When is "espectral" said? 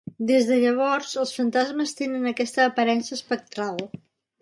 3.23-3.83